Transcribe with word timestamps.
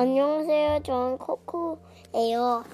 안녕하세요. 0.00 0.82
저는 0.82 1.18
코코예요. 1.18 2.64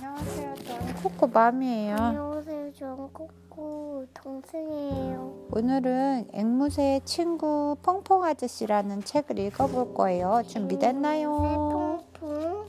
안녕하세요. 0.00 0.54
저는 0.54 0.94
코코맘이에요. 1.02 1.96
안녕하세요. 1.96 2.72
저는 2.72 3.12
코코 3.12 4.06
동생이에요. 4.14 5.48
오늘은 5.52 6.30
앵무새의 6.32 7.02
친구 7.04 7.76
퐁퐁 7.82 8.24
아저씨라는 8.24 9.02
책을 9.04 9.38
읽어볼 9.38 9.92
거예요. 9.92 10.44
준비됐나요? 10.46 12.00
퐁퐁 12.18 12.68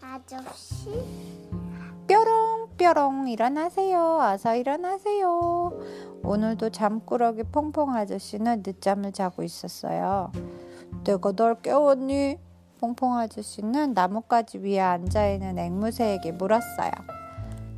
아저씨. 0.00 0.88
뾰롱 2.06 2.68
뾰롱 2.76 3.26
일어나세요. 3.26 4.20
어서 4.22 4.54
일어나세요. 4.54 5.72
오늘도 6.22 6.70
잠꾸러기 6.70 7.42
퐁퐁 7.50 7.96
아저씨는 7.96 8.62
늦잠을 8.64 9.10
자고 9.10 9.42
있었어요. 9.42 10.30
내가 11.02 11.32
널 11.32 11.60
깨웠니? 11.60 12.46
퐁퐁 12.80 13.18
아저씨는 13.18 13.92
나뭇가지 13.92 14.58
위에 14.58 14.78
앉아있는 14.78 15.58
앵무새에게 15.58 16.32
물었어요. 16.32 16.92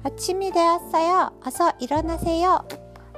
아침이 0.05 0.53
되었어요. 0.53 1.31
어서 1.43 1.73
일어나세요. 1.79 2.63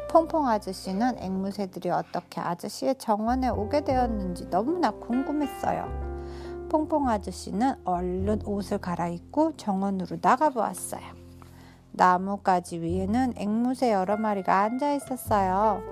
퐁퐁 0.09 0.47
아저씨는 0.47 1.19
앵무새들이 1.19 1.91
어떻게 1.91 2.41
아저씨의 2.41 2.95
정원에 2.99 3.49
오게 3.49 3.81
되었는지 3.81 4.49
너무나 4.49 4.93
궁금했어요. 4.93 6.69
퐁퐁 6.71 7.09
아저씨는 7.09 7.75
얼른 7.85 8.43
옷을 8.47 8.79
갈아입고 8.79 9.57
정원으로 9.57 10.19
나가보았어요. 10.23 11.03
나뭇가지 11.91 12.79
위에는 12.79 13.35
앵무새 13.37 13.93
여러 13.93 14.17
마리가 14.17 14.61
앉아 14.61 14.95
있었어요. 14.95 15.83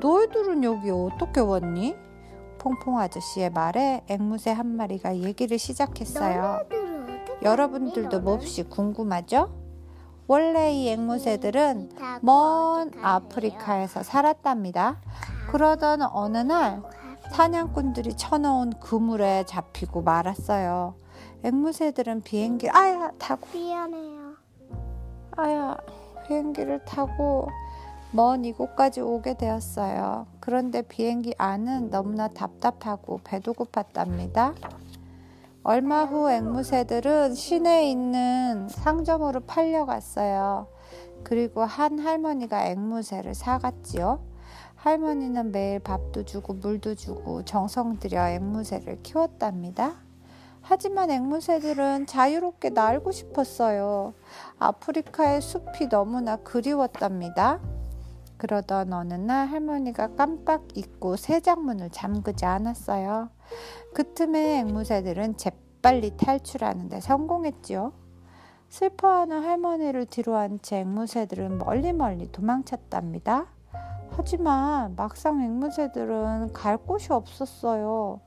너희들은 0.00 0.62
여기 0.62 0.90
어떻게 0.90 1.40
왔니? 1.40 1.96
퐁퐁 2.64 2.98
아저씨의 2.98 3.50
말에 3.50 4.02
앵무새 4.08 4.50
한 4.50 4.74
마리가 4.74 5.18
얘기를 5.18 5.58
시작했어요. 5.58 6.60
여러분들도? 7.42 8.20
몹시 8.20 8.62
궁금하죠? 8.62 9.52
원래 10.26 10.72
이 10.72 10.88
앵무새들은 10.88 11.90
먼? 12.22 12.90
아프리카에서 13.02 14.02
살았답니다. 14.02 14.96
그러던 15.50 16.00
어느 16.00 16.38
날 16.38 16.82
사냥꾼들이 17.32 18.16
쳐놓은 18.16 18.80
그물에 18.80 19.44
잡히고 19.46 20.00
말았어요. 20.00 20.94
앵무새들은 21.42 22.22
비행기 22.22 22.70
아야 22.70 23.10
타고 23.18 23.46
미안해요. 23.52 24.36
아야 25.36 25.76
비행기를 26.26 26.82
타고 26.86 27.50
먼 28.14 28.44
이곳까지 28.44 29.00
오게 29.00 29.34
되었어요. 29.34 30.28
그런데 30.38 30.82
비행기 30.82 31.34
안은 31.36 31.90
너무나 31.90 32.28
답답하고 32.28 33.18
배도 33.24 33.54
고팠답니다. 33.54 34.54
얼마 35.64 36.04
후 36.04 36.30
앵무새들은 36.30 37.34
시내에 37.34 37.90
있는 37.90 38.68
상점으로 38.68 39.40
팔려갔어요. 39.40 40.68
그리고 41.24 41.64
한 41.64 41.98
할머니가 41.98 42.66
앵무새를 42.66 43.34
사갔지요. 43.34 44.20
할머니는 44.76 45.50
매일 45.50 45.80
밥도 45.80 46.24
주고 46.24 46.54
물도 46.54 46.94
주고 46.94 47.44
정성 47.44 47.98
들여 47.98 48.28
앵무새를 48.28 49.02
키웠답니다. 49.02 49.96
하지만 50.60 51.10
앵무새들은 51.10 52.06
자유롭게 52.06 52.70
날고 52.70 53.10
싶었어요. 53.10 54.14
아프리카의 54.60 55.40
숲이 55.40 55.88
너무나 55.88 56.36
그리웠답니다. 56.36 57.58
그러던 58.38 58.92
어느 58.92 59.14
날 59.14 59.46
할머니가 59.48 60.14
깜빡 60.16 60.76
잊고 60.76 61.16
새장문을 61.16 61.90
잠그지 61.90 62.44
않았어요. 62.44 63.30
그 63.94 64.14
틈에 64.14 64.58
앵무새들은 64.60 65.36
재빨리 65.36 66.16
탈출하는데 66.16 67.00
성공했지요. 67.00 67.92
슬퍼하는 68.68 69.44
할머니를 69.44 70.06
뒤로 70.06 70.36
한 70.36 70.58
채 70.60 70.80
앵무새들은 70.80 71.58
멀리 71.58 71.92
멀리 71.92 72.30
도망쳤답니다. 72.32 73.46
하지만 74.16 74.94
막상 74.96 75.40
앵무새들은 75.42 76.52
갈 76.52 76.76
곳이 76.76 77.12
없었어요. 77.12 78.20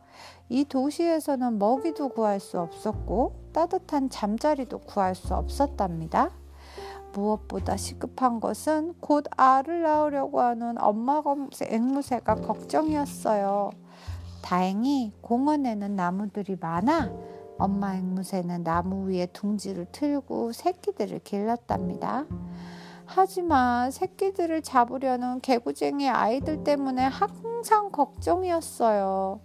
이 0.50 0.66
도시에서는 0.66 1.60
먹이도 1.60 2.10
구할 2.10 2.40
수 2.40 2.60
없었고 2.60 3.50
따뜻한 3.54 4.10
잠자리도 4.10 4.80
구할 4.80 5.16
수 5.16 5.34
없었답니다. 5.34 6.32
무엇보다 7.18 7.78
시급한 7.78 8.40
것은 8.40 8.94
곧 9.00 9.26
알을 9.36 9.82
낳으려고 9.82 10.40
하는 10.40 10.80
엄마 10.80 11.24
앵무새가 11.60 12.36
걱정이었어요. 12.36 13.72
다행히 14.44 15.12
공원에는 15.22 15.96
나무들이 15.96 16.56
많아 16.60 17.12
엄마 17.58 17.96
앵무새는 17.96 18.64
나무 18.64 19.10
위에 19.10 19.26
둥지를 19.28 19.88
틀고 19.92 20.52
새끼들을 20.52 21.20
길렀답니다. 21.24 22.26
하지만 23.06 23.90
새끼들을 23.90 24.62
잡으려는 24.62 25.40
개구쟁이 25.42 26.08
아이들 26.10 26.64
때문에 26.64 27.04
항상 27.06 27.90
걱정이었어요. 27.92 29.40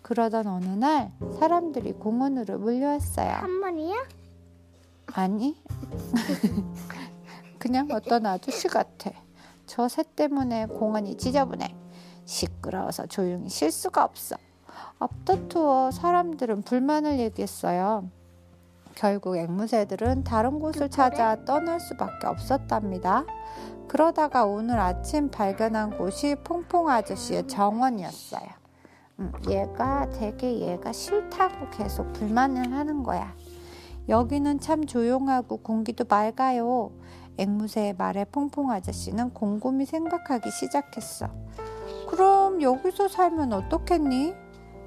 그러던 0.00 0.46
어느 0.46 0.64
날 0.64 1.12
사람들이 1.38 1.92
공원으로 1.92 2.58
몰려왔어요. 2.58 3.28
한 3.28 3.60
번이야? 3.60 3.96
아니, 5.14 5.56
그냥 7.68 7.86
어떤 7.92 8.24
아저씨 8.24 8.66
같아. 8.66 9.10
저 9.66 9.88
새 9.88 10.02
때문에 10.16 10.64
공원이 10.66 11.18
지저분해. 11.18 11.74
시끄러워서 12.24 13.04
조용히 13.06 13.50
쉴 13.50 13.70
수가 13.70 14.04
없어. 14.04 14.36
앞다투어 14.98 15.90
사람들은 15.90 16.62
불만을 16.62 17.18
얘기했어요. 17.18 18.08
결국 18.94 19.36
앵무새들은 19.36 20.24
다른 20.24 20.58
곳을 20.58 20.88
찾아 20.88 21.44
떠날 21.44 21.78
수밖에 21.78 22.26
없었답니다. 22.26 23.24
그러다가 23.86 24.46
오늘 24.46 24.78
아침 24.78 25.30
발견한 25.30 25.98
곳이 25.98 26.36
퐁퐁 26.44 26.88
아저씨의 26.88 27.48
정원이었어요. 27.48 28.48
음, 29.20 29.32
얘가 29.48 30.08
되게 30.10 30.60
얘가 30.60 30.90
싫다고 30.92 31.68
계속 31.70 32.12
불만을 32.14 32.72
하는 32.72 33.02
거야. 33.02 33.34
여기는 34.08 34.60
참 34.60 34.86
조용하고 34.86 35.58
공기도 35.58 36.04
맑아요. 36.08 36.92
앵무새의 37.38 37.94
말에 37.94 38.24
퐁퐁 38.24 38.70
아저씨는 38.70 39.32
곰곰이 39.32 39.86
생각하기 39.86 40.50
시작했어. 40.50 41.28
그럼 42.08 42.60
여기서 42.60 43.08
살면 43.08 43.52
어떻겠니? 43.52 44.34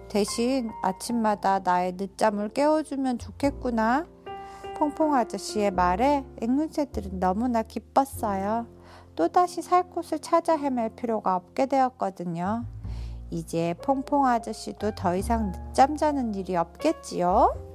대신 0.10 0.70
아침마다 0.84 1.60
나의 1.60 1.94
늦잠을 1.94 2.50
깨워주면 2.50 3.18
좋겠구나. 3.18 4.06
퐁퐁 4.78 5.14
아저씨의 5.16 5.72
말에 5.72 6.26
앵무새들은 6.42 7.20
너무나 7.20 7.64
기뻤어요. 7.64 8.68
또다시 9.16 9.62
살 9.62 9.84
곳을 9.90 10.20
찾아 10.20 10.58
헤맬 10.58 10.96
필요가 10.96 11.36
없게 11.36 11.66
되었거든요. 11.66 12.66
이제 13.30 13.74
퐁퐁 13.82 14.26
아저씨도 14.26 14.96
더 14.96 15.16
이상 15.16 15.52
늦잠 15.52 15.96
자는 15.96 16.36
일이 16.36 16.56
없겠지요? 16.58 17.72